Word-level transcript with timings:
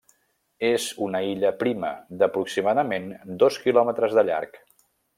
És 0.69 0.85
una 1.07 1.21
illa 1.33 1.51
prima, 1.59 1.93
d'aproximadament 2.23 3.07
dos 3.45 3.63
quilòmetres 3.67 4.21
de 4.21 4.29
llarg. 4.33 4.63